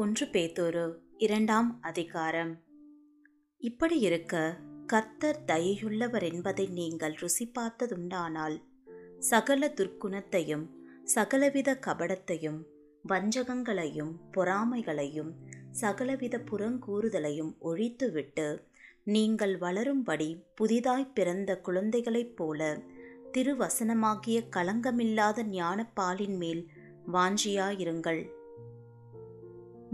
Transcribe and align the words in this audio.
ஒன்று 0.00 0.26
பேத்தோரு 0.26 0.96
இரண்டாம் 1.16 1.78
அதிகாரம். 1.82 2.60
இப்படி 3.58 3.98
இருக்க 3.98 4.58
கர்த்தர் 4.86 5.40
தயையுள்ளவர் 5.46 6.32
என்பதை 6.32 6.66
நீங்கள் 6.66 7.14
ருசி 7.14 7.50
பார்த்ததுண்டானால் 7.58 8.62
சகல 9.18 9.68
துர்க்குணத்தையும் 9.68 10.66
சகலவித 11.04 11.78
கபடத்தையும் 11.86 12.60
வஞ்சகங்களையும் 13.08 14.12
பொறாமைகளையும் 14.32 15.32
சகலவித 15.70 16.38
புறங்கூறுதலையும் 16.50 17.52
ஒழித்துவிட்டு 17.64 18.62
நீங்கள் 19.04 19.58
வளரும்படி 19.58 20.42
புதிதாய் 20.54 21.12
பிறந்த 21.14 21.60
குழந்தைகளைப் 21.60 22.36
போல 22.36 22.78
திருவசனமாகிய 23.32 24.48
களங்கமில்லாத 24.56 25.44
ஞானப்பாலின் 25.50 26.36
மேல் 26.36 26.70
வாஞ்சியாயிருங்கள். 27.12 28.28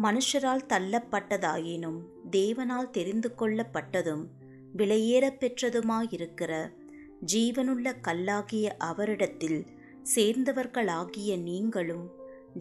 மனுஷரால் 0.03 0.67
தள்ளப்பட்டதாயினும் 0.69 2.01
தேவனால் 2.31 2.91
தெரிந்து 2.91 3.35
கொள்ளப்பட்டதும் 3.39 4.25
விலையேறப் 4.77 5.39
பெற்றதுமாயிருக்கிற 5.41 6.71
ஜீவனுள்ள 7.33 7.93
கல்லாகிய 8.03 8.67
அவரிடத்தில் 8.79 9.67
சேர்ந்தவர்களாகிய 10.17 11.43
நீங்களும் 11.43 12.11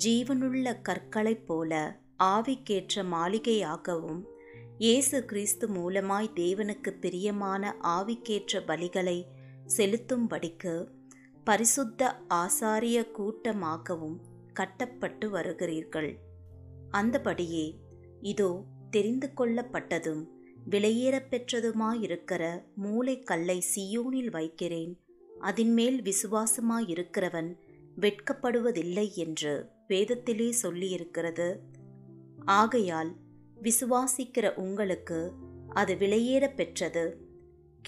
ஜீவனுள்ள 0.04 0.82
கற்களைப் 0.82 1.46
போல 1.46 2.02
ஆவிக்கேற்ற 2.24 3.04
மாளிகையாகவும் 3.12 4.22
இயேசு 4.78 5.26
கிறிஸ்து 5.26 5.68
மூலமாய் 5.70 6.30
தேவனுக்கு 6.36 6.92
பிரியமான 7.00 7.76
ஆவிக்கேற்ற 7.84 8.62
பலிகளை 8.68 9.24
செலுத்தும்படிக்கு 9.78 10.88
பரிசுத்த 11.44 12.20
ஆசாரிய 12.34 13.12
கூட்டமாகவும் 13.12 14.18
கட்டப்பட்டு 14.54 15.30
வருகிறீர்கள். 15.30 16.25
அந்தபடியே 16.92 17.76
இதோ 18.22 18.64
தெரிந்து 18.90 19.32
கொள்ளப்பட்டதும் 19.38 20.26
விலையேறப் 20.70 21.28
பெற்றதுமாயிருக்கிற 21.30 22.64
மூளைக்கல்லை 22.84 23.62
சியோனில் 23.76 24.32
வைக்கிறேன். 24.32 25.00
அதின்மேல் 25.42 26.02
விசுவாசமாயிருக்கிறவன் 26.02 27.56
வெட்கப்படுவதில்லை 28.00 29.14
என்று 29.14 29.70
வேதத்திலே 29.88 30.54
சொல்லியிருக்கிறது. 30.62 31.58
ஆகையால் 32.46 33.16
விசுவாசிக்கிற 33.62 34.54
உங்களுக்கு 34.54 35.34
அது 35.70 35.96
விலையேறப் 35.96 36.56
பெற்றது. 36.56 37.18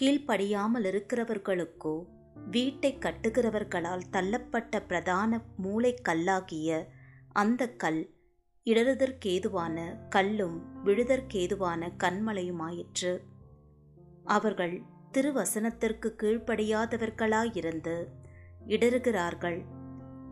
கீழ்ப்படியாமல் 0.01 0.83
இருக்கிறவர்களுக்கோ 0.83 2.05
வீட்டை 2.49 2.97
கட்டுகிறவர்களால் 2.99 4.01
தள்ளப்பட்ட 4.11 4.85
பிரதான 4.85 5.45
மூளைக்கல்லாகிய 5.63 6.85
அந்த 7.31 7.69
கல் 7.69 8.15
இடறுதற்கேதுவான 8.67 9.77
கல்லும் 10.09 10.61
விழுதற்கேதுவான 10.85 11.89
கண்மலையுமாயிற்று. 12.03 13.21
அவர்கள் 14.23 14.81
திருவசனத்திற்கு 15.11 16.09
கீழ்ப்படியாதவர்களாயிருந்து 16.21 17.95
இடறுகிறார்கள். 18.67 19.59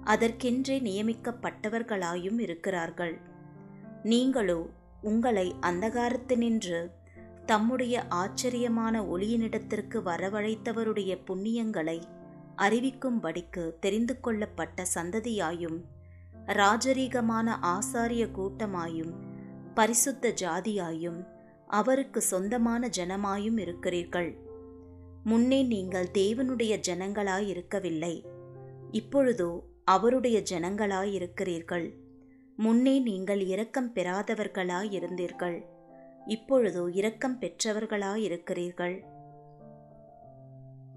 அதற்கென்றே 0.04 0.80
நியமிக்கப்பட்டவர்களாயும் 0.80 2.40
இருக்கிறார்கள். 2.40 3.18
நீங்களோ 4.04 4.70
உங்களை 5.02 5.56
அந்தகாரத்தினின்று 5.62 6.92
தம்முடைய 7.46 8.06
ஆச்சரியமான 8.08 9.02
ஒளியினிடத்திற்கு 9.02 10.02
வரவழைத்தவருடைய 10.06 11.18
புண்ணியங்களை 11.28 12.02
அறிவிக்கும்படிக்கு 12.58 13.80
தெரிந்து 13.80 14.20
கொள்ளப்பட்ட 14.20 14.86
சந்ததியாயும் 14.94 15.80
ராஜரீகமான 16.48 17.58
ஆசாரிய 17.62 18.32
கூட்டமாயும் 18.32 19.14
பரிசுத்த 19.74 20.30
ஜாதியாயும் 20.30 21.28
அவருக்கு 21.68 22.22
சொந்தமான 22.22 22.90
ஜனமாயும் 22.98 23.58
இருக்கிறீர்கள். 23.58 24.38
முன்னே 25.24 25.64
நீங்கள் 25.64 26.08
தேவனுடைய 26.14 26.80
ஜனங்களாயிருக்கவில்லை. 26.88 28.26
இப்பொழுதோ 28.92 29.60
அவருடைய 29.84 30.44
ஜனங்களாயிருக்கிறீர்கள். 30.50 31.94
முன்னே 32.56 33.00
நீங்கள் 33.00 33.42
இரக்கம் 33.46 33.94
பெறாதவர்களாயிருந்தீர்கள். 33.94 35.66
இப்பொழுதோ 36.26 36.88
இரக்கம் 36.88 37.40
பெற்றவர்களாயிருக்கிறீர்கள். 37.40 39.04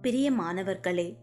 பிரியமானவர்களே 0.03 1.17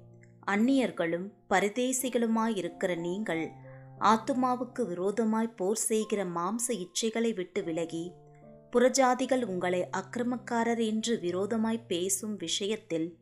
அந்நியர்களும் 0.47 1.31
பரதேசிகளுமாயிருக்கிற 1.49 2.97
நீங்கள் 2.99 3.51
ஆத்துமாவுக்கு 3.99 4.87
விரோதமாய் 4.87 5.53
போர் 5.55 5.77
செய்கிற 5.77 6.25
மாம்ச 6.25 6.67
இச்சைகளை 6.67 7.35
விட்டு 7.35 7.63
விலகி 7.63 8.11
புறஜாதிகள் 8.71 9.43
உங்களை 9.43 9.87
அக்கிரமக்காரர் 9.97 10.85
என்று 10.85 11.19
விரோதமாய் 11.19 11.85
பேசும் 11.87 12.35
விஷயத்தில் 12.35 13.17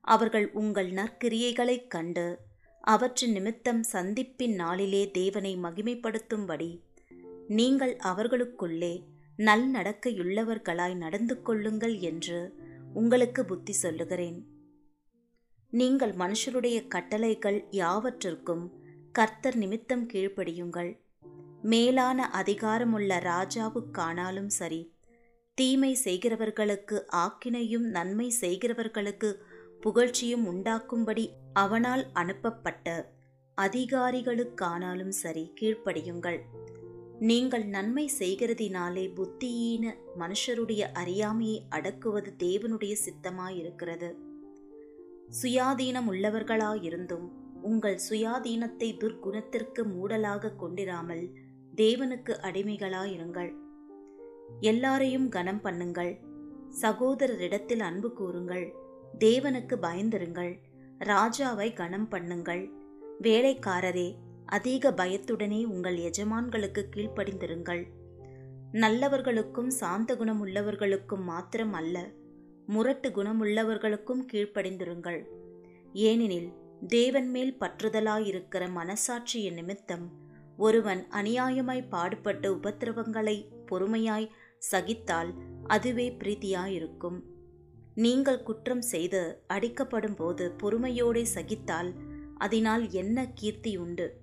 அவர்கள் 0.00 0.52
உங்கள் 0.52 0.90
நற்கிரியைகளைக் 0.90 1.86
கண்டு 1.86 2.38
அவற்றின் 2.80 3.32
நிமித்தம் 3.32 3.82
சந்திப்பின் 3.92 4.54
நாளிலே 4.54 5.10
தேவனை 5.10 5.56
மகிமைப்படுத்தும்படி 5.56 6.80
நீங்கள் 7.48 7.96
அவர்களுக்குள்ளே 7.96 9.04
நல்நடக்கையுள்ளவர்களாய் 9.36 10.96
நடந்து 10.96 11.42
கொள்ளுங்கள் 11.42 11.98
என்று 11.98 12.54
உங்களுக்கு 12.94 13.44
புத்தி 13.44 13.72
சொல்லுகிறேன். 13.72 14.46
நீங்கள் 15.70 16.12
மனுஷருடைய 16.12 16.88
கட்டளைகள் 16.88 17.66
யாவற்றிற்கும் 17.70 18.83
கர்த்தர் 19.14 19.56
நிமித்தம் 19.56 20.08
கீழ்ப்படியுங்கள். 20.08 20.98
மேலான 21.62 22.30
அதிகாரமுள்ள 22.32 23.18
ராஜாவுக்கானாலும் 23.18 24.46
சரி. 24.46 24.94
தீமை 25.54 25.98
செய்கிறவர்களுக்கு 26.04 27.04
ஆக்கினையும் 27.12 27.86
நன்மை 27.90 28.34
செய்கிறவர்களுக்கு 28.40 29.34
புகழ்ச்சியும் 29.80 30.46
உண்டாக்கும்படி 30.46 31.30
அவனால் 31.52 32.06
அனுப்பப்பட்ட 32.12 33.12
அதிகாரிகளுக்கானாலும் 33.60 35.14
சரி 35.22 35.52
கீழ்ப்படியுங்கள். 35.60 36.40
நீங்கள் 37.18 37.66
நன்மை 37.66 38.10
செய்கிறதினாலே 38.18 39.14
புத்தியீன 39.14 39.96
மனுஷருடைய 40.18 40.80
அறியாமையை 40.92 41.66
அடக்குவது 41.68 42.34
தேவனுடைய 42.42 42.96
சித்தமாயிருக்கிறது. 43.04 44.14
சுயாதீனம் 45.42 46.10
உள்ளவர்களாயிருந்தும் 46.10 47.42
உங்கள் 47.64 47.98
சுயாதீனத்தை 48.08 48.88
துர்க்குணத்திற்கு 49.02 49.82
மூடலாக 49.94 50.52
கொண்டிராமல் 50.58 51.24
தேவனுக்கு 51.76 52.32
அடிமைகளாயிருங்கள். 52.48 53.50
எல்லாரையும் 54.60 55.28
கனம் 55.28 55.60
பண்ணுங்கள். 55.64 56.12
சகோதரரிடத்தில் 56.82 57.80
அன்பு 57.80 58.12
கூறுங்கள். 58.12 58.66
தேவனுக்கு 59.18 59.74
பயந்திருங்கள். 59.86 60.52
ராஜாவை 60.98 61.68
கனம் 61.72 62.08
பண்ணுங்கள். 62.10 62.62
வேலைக்காரரே 63.22 64.08
அதிக 64.46 64.90
பயத்துடனே 64.90 65.60
உங்கள் 65.64 65.98
எஜமான்களுக்கு 66.08 66.82
கீழ்ப்படிந்திருங்கள். 66.94 67.82
நல்லவர்களுக்கும் 68.72 69.70
சாந்த 69.80 70.14
குணமுள்ளவர்களுக்கும் 70.14 71.24
மாத்திரம் 71.24 71.72
அல்ல 71.72 71.96
முரட்டு 72.66 73.08
குணமுள்ளவர்களுக்கும் 73.08 74.22
கீழ்ப்படிந்திருங்கள். 74.32 75.20
ஏனெனில் 75.92 76.50
தேவன் 76.86 77.30
மேல் 77.30 77.56
பற்றுதலாயிருக்கிற 77.60 78.68
மனசாட்சியின் 78.74 79.52
நிமித்தம் 79.52 80.08
ஒருவன் 80.56 81.06
அநியாயமாய் 81.10 81.88
பாடுபட்ட 81.88 82.50
உபத்திரவங்களை 82.50 83.46
பொறுமையாய் 83.66 84.28
சகித்தால் 84.72 85.32
அதுவே 85.66 86.10
பிரீத்தியாயிருக்கும். 86.10 87.20
நீங்கள் 87.94 88.42
குற்றம் 88.42 88.80
செய்து 88.80 89.42
அடிக்கப்படும் 89.48 90.16
போது 90.16 90.54
பொறுமையோடே 90.62 91.24
சகித்தால் 91.34 91.92
அதனால் 92.36 92.90
என்ன 92.90 93.26
கீர்த்தி 93.34 93.76
உண்டு? 93.76 94.20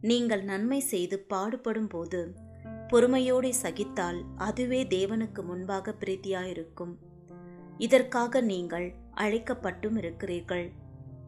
நீங்கள் 0.00 0.42
நன்மை 0.42 0.80
செய்து 0.80 1.18
பாடுபடும் 1.18 1.88
போது 1.88 2.34
பொறுமையோடே 2.88 3.52
சகித்தால் 3.62 4.22
அதுவே 4.36 4.84
தேவனுக்கு 4.84 5.42
முன்பாக 5.42 5.94
பிரீத்தியாயிருக்கும். 6.00 6.94
இதற்காக 7.78 8.40
நீங்கள் 8.40 8.94
அழைக்கப்பட்டும் 9.14 9.96
இருக்கிறீர்கள். 9.96 10.72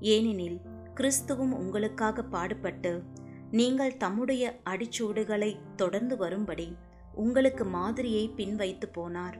ஏனெனில் 0.00 0.60
கிறிஸ்துவும் 0.98 1.54
உங்களுக்காக 1.54 2.22
பாடுபட்டு 2.22 3.02
நீங்கள் 3.50 3.96
தம்முடைய 3.96 4.60
அடிச்சூடுகளை 4.64 5.58
தொடர்ந்து 5.76 6.16
வரும்படி 6.16 6.76
உங்களுக்கு 7.14 7.64
மாதிரியை 7.64 8.32
பின்வைத்து 8.36 8.90
போனார். 8.94 9.38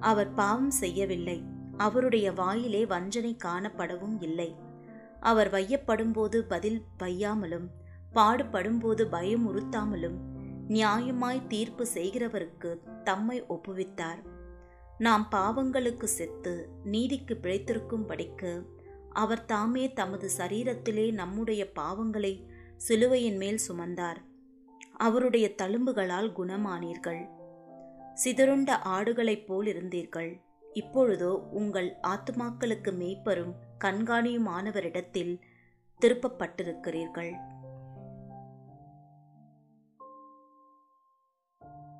அவர் 0.00 0.34
பாவம் 0.34 0.70
செய்யவில்லை. 0.70 1.42
அவருடைய 1.76 2.32
வாயிலே 2.32 2.86
வஞ்சனை 2.86 3.36
காணப்படவும் 3.44 4.22
இல்லை. 4.22 4.56
அவர் 5.20 5.50
வையப்படும்போது 5.50 6.38
பதில் 6.38 6.82
வையாமலும் 6.98 7.68
பாடுபடும்போது 8.14 9.06
பயமுறுத்தாமலும் 9.12 10.16
நியாயமாய் 10.68 11.46
தீர்ப்பு 11.46 11.86
செய்கிறவருக்கு 11.94 13.02
தம்மை 13.02 13.42
ஒப்புவித்தார். 13.42 14.22
நாம் 14.98 15.28
பாவங்களுக்கு 15.32 16.04
செத்து 16.04 16.68
நீதிக்கு 16.84 17.38
பிழைத்திருக்கும்படிக்கு 17.42 18.62
அவர் 19.12 19.44
தாமே 19.44 19.92
தமது 19.92 20.30
சரீரத்திலே 20.36 21.12
நம்முடைய 21.12 21.70
பாவங்களை 21.76 22.44
சிலுவையின் 22.76 23.36
மேல் 23.36 23.60
சுமந்தார். 23.68 24.16
அவருடைய 24.96 25.54
தழும்புகளால் 25.62 26.32
குணமானீர்கள். 26.32 27.28
சிதறுண்ட 28.24 28.70
ஆடுகளைப் 28.84 29.46
போல் 29.46 29.66
இருந்தீர்கள் 29.66 30.40
இப்பொழுதோ 30.74 31.48
உங்கள் 31.50 31.96
ஆத்துமாக்களுக்கு 32.02 32.92
மெய்ப்பரும் 32.92 33.52
கண்காணியுமானவரிடத்தில் 33.84 35.40
திருப்பப்பட்டிருக்கிறீர்கள். 36.00 37.32